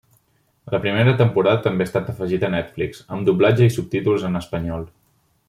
[0.75, 4.91] La primera temporada també ha estat afegida a Netflix amb doblatge i subtítols en espanyol.